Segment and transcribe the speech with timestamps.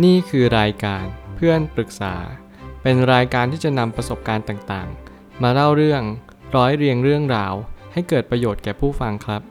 [0.00, 1.04] นี่คือรายการ
[1.36, 2.14] เพื่อนปรึกษา
[2.82, 6.02] เป็นรายการที่จะนำประสบการณ์ต่างๆ มาเล่าเรื่อง
[6.56, 7.54] ร้อยเรียงเรื่องราว
[7.92, 9.42] ให้เกิดประโยชน์แก่ผู้ฟังครับ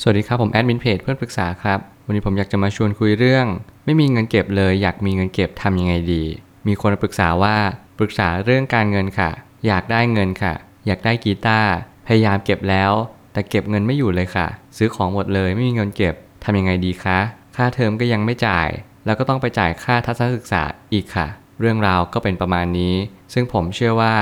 [0.00, 3.46] สวัสดีครับผมแอดมินเพจเพื่อนปรึกษาครับ วันนี้ผมอยากจะมาชวนคุยเรื่อง
[3.84, 6.24] ไม่มีเงินเก็บเลย อยากมีเงินเก็บทำยังไงดี
[6.66, 7.56] มีคนปรึกษาว่า
[7.98, 9.30] ปรึกษาเรื่องการเงินค่ะ
[9.66, 10.54] อยากได้เงินค่ะ
[10.86, 11.70] อยากได้กีตาร์
[12.06, 12.92] พยายามเก็บแล้ว
[13.32, 14.46] แต่เก็บเงินไม่อยู่เลยค่ะ
[14.76, 16.14] ซื้อของหมดเลยไม่มีเงินเก็บ
[16.44, 17.18] ทำยังไงดีคะ
[17.60, 18.68] ค่าเทอมก็ยังไม่จ่าย
[19.06, 21.26] แล้วก็ต้องไปจ่ายค่าทัศนศึกษาอีกค่ะ
[21.60, 22.94] เรื่องราวก็เป็นประมาณนี้
[23.32, 24.14] ซึ่งผมเชื่อว่า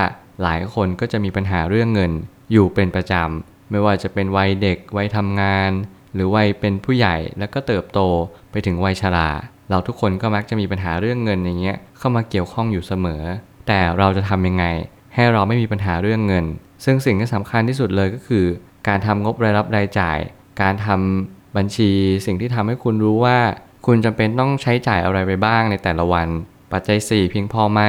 [0.43, 2.11] หลายคนก็จะมีปัญหาเรื่องเงิน
[2.51, 5.71] อยู่เป็นประจำ ไม่ว่าจะเป็นวัยเด็ก วัยทำงาน
[6.13, 7.99] หรือวัยเป็นผู้ใหญ่แล้วก็เติบโต
[8.51, 9.29] ไปถึงวัยชรา
[9.69, 13.23] เราทุกคนก็มักจะมีปัญหาเรื่องเงินอย่างเงี้ยเข้ามาเกี่ยวข้องอยู่เสมอ
[13.67, 14.65] แต่เราจะทำยังไง
[15.13, 16.45] ให้เราไม่มีปัญหาเรื่องเงิน
[16.85, 18.45] ซึ่งสิ่งที่สำคัญที่สุดเลยก็คือ
[18.87, 20.17] การทำงบรายรับรายจ่าย
[20.61, 21.91] การทำ บัญชี
[22.25, 23.37] สิ่งที่ทำให้คุณรู้ว่า
[23.85, 26.27] คุณจำเป็นต้องใช้จ่ายอะไรไปบ้างในแต่ละวัน
[26.71, 27.81] ปัจจัย 4 เพียงพอไหม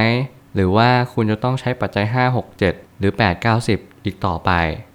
[0.55, 4.51] หรือว่าคุณจะต้องใช้ปัจจัย 5 6 7 หรือ 8 9 10 อีกต่อไป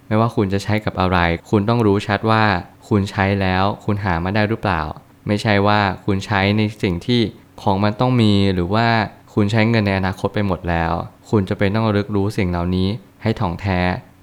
[0.07, 1.17] ไม่ว่าคุณจะใช้กับอะไร
[1.49, 2.43] คุณต้องรู้ชัดว่า
[2.89, 4.81] คุณใช้แล้วคุณหามาได้หรือเปล่า
[5.27, 7.21] ไม่ใช่ว่าคุณใช้ในสิ่งที่
[7.61, 8.87] ของมันต้องมีหรือว่า
[9.33, 10.93] คุณใช้เงินในอนาคตไปหมดแล้ว
[11.29, 12.87] คุณจะเป็นต้องรึกรู้สิ่งเหล่านี้
[13.21, 13.79] ให้ถ่องแท้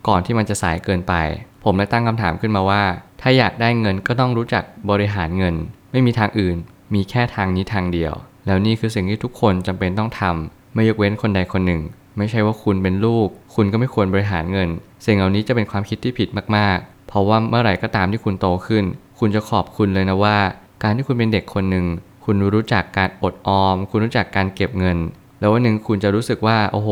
[0.09, 1.15] ก่อนที่มันจะสายเกินไป
[1.65, 2.83] ผมเลยตั้งคำถามขึ้นมาว่า
[3.21, 5.55] ถ้าอยากได้เงินก็ต้องรู้จักบริหารเงิน
[5.93, 6.57] ไม่มีทางอื่น
[6.95, 8.13] มีแค่ทางนี้ทางเดียว
[8.47, 11.83] แล้วนี่คือสิ่งที่ทุกคนจำเป็นต้องทำไม่ยกเว้นคนใดคนหนึ่ง
[12.17, 14.69] ไม่ใช่ว่าคุณเป็นลูก คุณก็ไม่ควรบริหารเงิน
[15.07, 18.85] สิ่งเหล่านี้จะเป็นความคิดที่ผิดมากๆ เพราะว่าเมื่อไหร่ก็ตามที่คุณโตขึ้น
[19.19, 20.39] คุณจะขอบคุณเลยนะว่า
[20.83, 21.87] การที่คุณเป็นเด็กคนหนึ่ง
[22.25, 24.99] คุณรู้จักการอดออม คุณรู้จักการเก็บเงิน
[25.41, 26.91] แล้ววันหนึ่งคุณจะรู้สึกว่าโอ้โห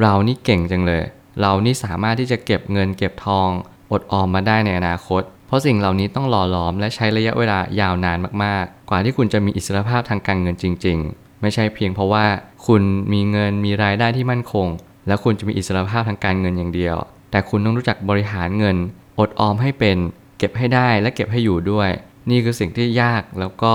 [0.00, 1.02] เรานี่เก่งจังเลย
[1.40, 3.48] เรานี่สามารถที่จะเก็บเงินเก็บทอง
[3.92, 12.24] อดออมมาได้ในอนาคต ราะสิ่งเหล่านี้ต้องหล่อหลอมและใช้ระยะเวลายาวนานมากๆ กว่าที่คุณจะมีอิสรภาพทางการเงินจริง ๆ ไม่ใช่เพียงเพราะว่า
[12.66, 14.68] คุณมีเงินมีรายได้ที่มั่นคง
[15.06, 16.96] แล้วคุณจะมีอิสรภาพทางการเงินอย่างเดียว
[17.30, 18.76] แต่คุณต้องรู้จักบริหารเงิน
[19.18, 19.98] อดออมให้เป็น
[20.38, 21.90] เก็บให้ได้และเก็บให้อยู่ด้วย
[22.30, 23.74] นี่คือสิ่งที่ยากแล้วก็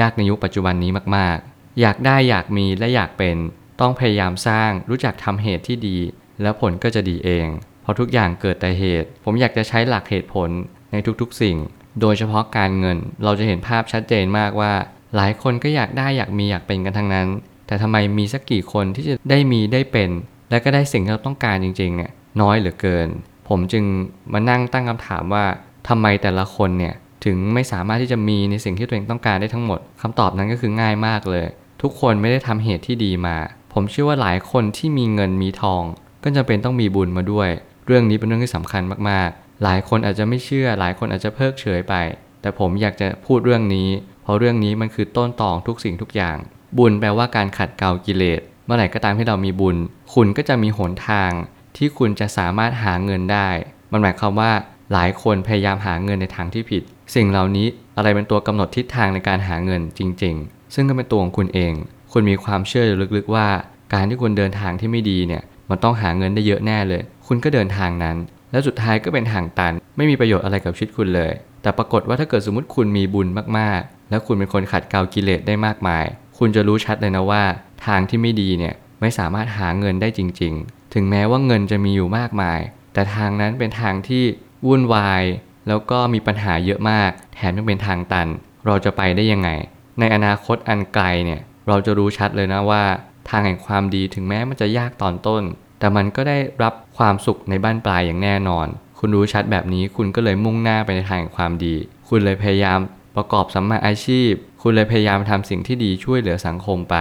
[0.00, 3.36] ยากในยุคปัจจุบันนี้มากๆ อยากได้อยากมีและอยากเป็น
[3.80, 5.98] ต้องพยายามสร้างรู้จักทำเหตุที่ดี
[6.42, 7.46] แล้วผลก็จะดีเอง
[7.82, 10.50] เพราะทุกอย่างเกิดแต่เหตุ ผมอยากจะใช้หลักเหตุผล
[10.92, 11.56] ในทุกๆสิ่ง
[12.00, 14.72] โดยเฉพาะการเงิน เราจะเห็นภาพชัดเจนมากว่า
[15.16, 17.28] หลายคนก็อยากได้อยากมีอยากเป็นกันทั้งนั้น
[17.66, 20.10] แต่ทำไมมีสักกี่คนที่จะได้มีได้เป็น
[20.50, 23.08] และก็ได้สิ่งที่เราต้องการจริงๆเนี่ยน้อยเหลือเกิน
[23.48, 23.84] ผมจึง
[24.32, 25.44] มานั่งตั้งคำถามว่า
[25.88, 31.46] ทำไมแต่ละคนเนี่ยถึงไม่สามารถที่จะมีในสิ่งที่ตัวเองต้องการได้ทั้งหมดคำตอบนั้นก็คือง่ายมากเลย
[31.82, 33.36] ทุกคนไม่ได้ทำเหตุที่ดีมา
[33.72, 35.82] ผมเชื่อว่าหลายคนที่มีเงินมีทอง
[36.22, 37.48] ก็จำเป็นต้องมีบุญมาด้วย
[37.86, 41.94] เรื่องนี้เป็นเรื่องที่สำคัญมากๆ หลายคนอาจจะไม่เชื่อ หลายคนอาจจะเพิกเฉยไป
[42.40, 43.88] แต่ผมอยากจะพูดเรื่องนี้
[44.22, 46.36] เพราะเรื่องนี้มันคือต้นตอของทุกสิ่งทุกอย่าง
[46.78, 49.76] บุญแปลว่าการขัดเกลากิเลส เมื่อไหร่ก็ตามที่เรามีบุญ
[50.14, 51.30] คุณก็จะมีหนทาง
[51.76, 53.48] ที่คุณจะสามารถหาเงินได้
[53.92, 54.52] มันหมายความว่า
[54.92, 56.82] หลายคนพยายามหาเงินในทางที่ผิด
[57.14, 57.66] สิ่งเหล่านี้
[57.96, 61.72] อะไรเป็นตัวกำหนดทิศทางในการหาเงินจริง ๆ ซึ่งก็เป็นตัวของคุณเอง
[62.12, 62.84] คุณมีความเชื่อ
[63.16, 63.46] ลึกๆว่า
[63.92, 68.16] การที่คุณเดินทางที่ไม่ดีเนี่ย มันต้องหาเงินได้เยอะแน่เลย คุณก็เดินทางนั้น
[68.50, 76.04] แล้วสุดท้ายก็เป็นทางตัน ไม่มีประโยชน์อะไรกับชีวิตคุณเลย แต่ปรากฏว่าถ้าเกิดสมมติคุณมีบุญมากๆ แล้วคุณเป็นคนขัดเกลากิเลสได้มากมาย
[76.38, 77.42] คุณจะรู้ชัดเลยนะว่า
[77.86, 82.60] ทางที่ไม่ดีเนี่ยไม่สามารถหาเงินได้จริง ๆ ถึงแม้ว่าเงินจะมีอยู่มากมาย
[82.94, 84.24] แต่ทางนั้นเป็นทางที่
[84.66, 85.22] วุ่นวาย
[85.68, 88.28] แล้วก็มีปัญหาเยอะมาก แถมยังเป็นทางตัน
[88.66, 89.50] เราจะไปได้ยังไง
[89.98, 92.82] ในอนาคตอันไกลเนี่ยเราจะรู้ชัดเลยนะว่า
[93.28, 95.42] ทางแห่งความดีถึงแม้มันจะยากตอนต้น
[95.78, 98.66] แต่มันก็ได้รับความสุขในบ้านปลายอย่างแน่นอน
[98.98, 101.74] คุณรู้ชัดแบบนี้คุณก็เลยมุ่งหน้าไปในทางแห่งความดี
[102.08, 102.78] คุณเลยพยายาม
[103.16, 104.30] ประกอบสัมมาอาชีพ
[104.62, 106.96] คุณเลยพยายามทำสิ่งที่ดีช่วยเหลือสังคมไป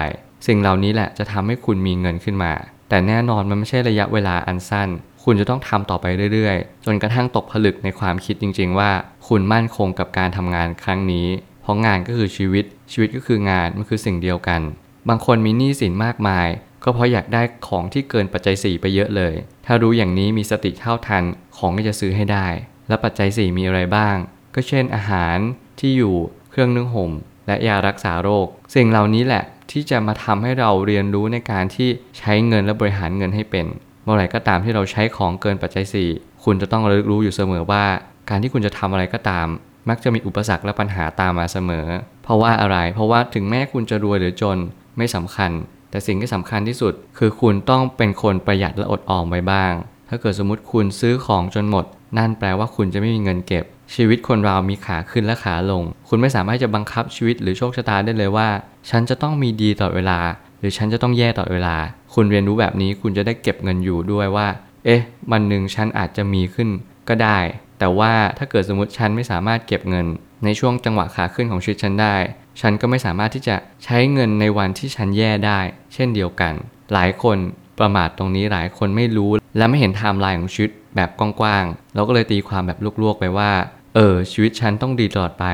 [0.47, 2.53] สิ่งเหล่านี้แหละจะทำให้คุณมีเงินขึ้นมา
[2.89, 4.89] แต่แน่นอนมันไม่ใช่ระยะเวลาอันสั้น
[5.23, 8.91] คุณจะต้องทำต่อไปเรื่อยๆ จนกระทั่งตกผลึกในความคิดจริง ๆ ว่า
[9.27, 11.27] คุณมั่นคงกับการทำงานครั้งนี้
[11.61, 14.61] เพราะงานก็คือชีวิต ชีวิตก็คืองานมันคือสิ่งเดียวกัน
[15.09, 16.47] บางคนมีหนี้สินมากมาย
[16.85, 19.33] ก็เพราะอยากได้ของที่เกินปัจจัย 4 ไปเยอะเลย
[19.65, 21.23] ถ้ารู้อย่างนี้มีสติเท่าทัน
[21.57, 22.47] ของก็จะซื้อให้ได้
[22.87, 24.15] และปัจจัย 4 มีอะไรบ้าง
[24.55, 25.37] ก็เช่นอาหาร
[25.79, 26.15] ที่อยู่
[26.49, 27.11] เครื่องนึ่งห่ม
[27.47, 31.89] และยารักษาโรค สิ่งเหล่านี้แหละที่จะมาทำให้เราเรียนรู้ในการที่
[32.19, 33.65] ใช้เงินและบริหารเงินให้เป็น
[34.03, 37.85] เมื่อไหร่ก็ตามที่เราใช้ของเกินปัจจัย 4 คุณจะต้องระลึกรู้อยู่เสมอว่า
[38.29, 39.47] การที่คุณจะทำอะไรก็ตาม
[39.89, 41.87] มักจะมีอุปสรรคและปัญหาตามมาเสมอ
[42.23, 44.57] เพราะว่าอะไร เพราะว่าถึงแม้คุณจะรวยหรือจน
[44.97, 45.51] ไม่สำคัญ
[45.95, 49.73] แต่สิ่งที่สำคัญที่สุด คือคุณต้องเป็นคนประหยัดและอดออมไว้บ้าง
[50.09, 51.85] ถ้าเกิดสมมติคุณซื้อของจนหมด
[52.17, 53.63] นั่นแปลว่าคุณจะไม่มีเงินเก็บ
[53.95, 58.47] ชีวิตคนเรามีขาขึ้นและขาลง คุณไม่สามารถจะบังคับชีวิตหรือโชคชะตาได้เลยว่า
[58.89, 60.19] ฉันจะต้องมีดีตลอดเวลา
[60.59, 61.75] หรือฉันจะต้องแย่ตลอดเวลา
[62.13, 64.47] คุณเรียนรู้แบบนี้คุณจะได้เก็บเงินอยู่ด้วยว่า
[64.85, 65.01] เอ๊ะ
[65.31, 66.69] วันหนึ่งฉันอาจจะมีขึ้น
[67.09, 67.37] ก็ได้
[67.79, 70.05] แต่ว่าถ้าเกิดสมมติฉันไม่สามารถเก็บเงิน
[70.43, 72.15] ในช่วงจังหวะขาขึ้นของชีวิตฉันได้
[72.61, 75.59] ฉันก็ไม่สามารถที่จะใช้เงินในวันที่ฉันแย่ได้
[75.93, 76.53] เช่นเดียวกัน
[76.93, 77.37] หลายคน
[77.79, 83.51] ประมาทตรงนี้หลายคนไม่รู้ และไม่เห็นไทม์ไลน์ของชีวิตแบบกว้างๆแล้วก็เลยตีความแบบลวกๆไปว่า
[83.95, 85.45] เออ ชีวิตฉันต้องดีตลอดไป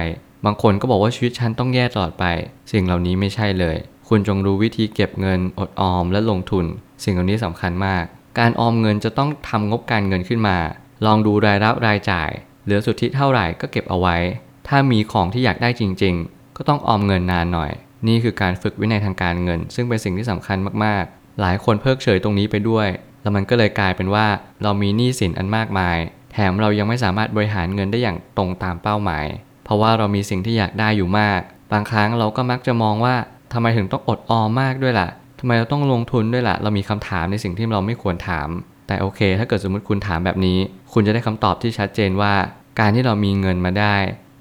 [0.45, 2.25] บางคนก็บอกว่าชีวิตฉันต้องแย่ตลอดไป
[2.71, 3.77] สิ่งเหล่านี้ไม่ใช่เลย
[4.09, 6.65] คุณจงรู้วิธีเก็บเงินอดออมและลงทุน
[7.03, 8.03] สิ่งเหล่านี้สำคัญมาก
[8.39, 10.57] การออมเงินจะต้องทำงบการเงินขึ้นมา
[11.05, 12.29] ลองดูรายรับรายจ่าย
[12.63, 14.17] เหลือสุทธิเท่าไหร่ก็เก็บเอาไว้
[14.67, 17.71] ถ้ามีของที่อยากได้จริง ๆ ก็ต้องออมเงินนานหน่อย
[18.07, 22.87] นี่คือการฝึกวินัยทางการเงิน ซึ่งเป็นสิ่งที่สำคัญมากๆ หลายคนเพิกเฉยตรงนี้ไปด้วย
[23.21, 24.25] แล้วมันก็เลยกลายเป็นว่า
[24.63, 25.97] เรามีหนี้สินอันมากมาย
[26.33, 29.25] แถมเรายังไม่สามารถบริหารเงินได้อย่างตรงตามเป้าหมาย
[29.63, 33.15] เพราะว่าเรามีสิ่งที่อยากได้อยู่มาก บางครั้งเราก็มักจะมองว่า
[33.53, 35.09] ทำไมถึงต้องอดออมมากด้วยล่ะ
[35.39, 38.49] ทำไมเราต้องลงทุนด้วยล่ะ เรามีคำถามในสิ่งที่เราไม่ควรถาม
[38.87, 40.57] แต่โอเค ถ้าเกิดสมมติคุณถามแบบนี้
[40.93, 42.33] คุณจะได้คำตอบที่ชัดเจนว่า
[42.79, 43.95] การที่เรามีเงินมาได้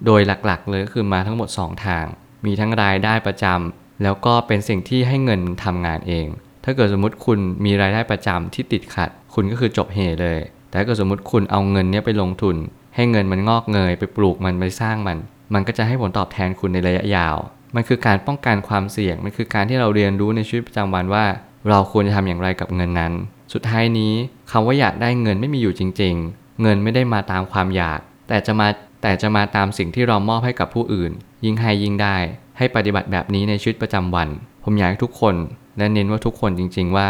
[0.07, 2.05] โดยหลักๆ เลยก็คือมาทั้งหมด 2 ทาง
[2.47, 6.27] มีทั้งรายได้ประจำแล้วก็เป็นสิ่งที่ให้เงินทำงานเอง
[6.65, 10.39] ถ้าเกิดสมมติคุณมีรายได้ประจำที่ติดขัด คุณก็คือจบเหเลย
[10.69, 12.57] แต่ถ้าเกิดสมมติคุณเอาเงินเนี้ยไปลงทุน
[12.95, 15.19] ให้เงินมันงอกเงยไปปลูกมันไปสร้างมัน
[15.55, 17.37] มันก็จะให้ผลตอบแทนคุณในระยะยาว
[17.75, 21.25] มันคือการป้องกันความเสี่ยง มันคือการที่เราเรียนรู้ในชีวิตประจำวันว่า
[21.69, 23.13] เราควรจะทำอย่างไรกับเงินนั้น
[23.53, 24.13] สุดท้ายนี้
[24.51, 28.69] คำว่าอยากได้เงินไม่มีอยู่จริง ๆ เงินไม่ได้มาตามความอยาก แต่จะมา
[29.03, 31.13] แต่จะมาตามสิ่งที่เรามอบให้กับผู้อื่น
[31.45, 32.17] ยิ่งให้ยิ่งได้
[32.59, 34.29] ให้ปฏิบัติแบบนี้ในชีวิตประจำวัน
[34.65, 35.35] ผมอยากให้ทุกคน
[35.79, 37.09] และเน้นว่าทุกคนจริง ๆ ว่า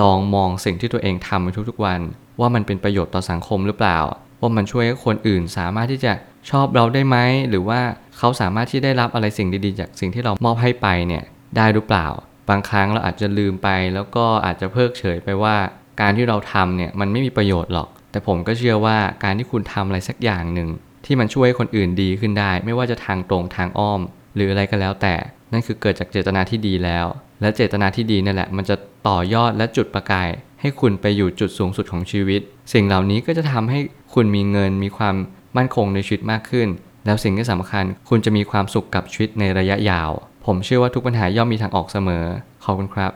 [0.00, 2.00] ลองมองสิ่งที่ตัวเองทำในทุกๆวัน
[2.40, 3.98] ว่ามันเป็นประโยชน์ต่อสังคมหรือเปล่า
[4.40, 6.12] ว่ามันช่วยให้คนอื่นสามารถที่จะ
[6.50, 7.16] ชอบเราได้ไหม
[7.48, 7.80] หรือว่า
[8.18, 11.24] เขาสามารถที่ได้รับอะไรสิ่งดีๆ จากสิ่งที่เรามอบให้ไปเนี่ย
[11.56, 12.06] ได้หรือเปล่า
[12.48, 15.56] บางครั้งเราอาจจะลืมไป แล้วก็อาจจะเพิกเฉยไปว่า
[16.00, 20.68] การที่เราทำเนี่ยมันไม่มีประโยชน์หรอก แต่ผมก็เชื่อว่าการที่คุณทำอะไรสักอย่างหนึ่ง
[21.04, 24.00] ที่มันช่วยให้คนอื่นดีขึ้นได้ ไม่ว่าจะทางตรงทางอ้อม
[24.34, 25.14] หรืออะไรก็แล้วแต่
[25.52, 27.06] นั่นคือเกิดจากเจตนาที่ดีแล้ว
[27.40, 28.76] และเจตนาที่ดีนั่นแหละ มันจะ
[29.08, 30.28] ต่อยอดและจุดประกาย
[30.60, 32.40] ให้คุณไปอยู่จุดสูงสุดของชีวิต
[32.72, 33.78] สิ่งเหล่านี้ก็จะทำให้
[34.14, 35.16] คุณมีเงินมีความ
[35.56, 36.68] มั่นคงในชีวิตมากขึ้น
[37.06, 40.10] แล้วสิ่งที่สำคัญ คุณจะมีความสุขกับชีวิตในระยะยาว
[40.46, 42.24] ผมเชื่อว่าทุกปัญหาย่อมมีทางออกเสมอ
[42.64, 43.12] ขอบคุณครับ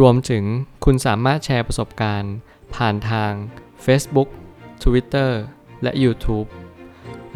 [0.00, 0.44] รวมถึง
[0.84, 2.34] คุณสามารถแชร์ประสบการณ์
[2.74, 3.32] ผ่านทาง
[3.84, 4.28] Facebook
[4.82, 5.30] Twitter
[5.82, 6.46] และ YouTube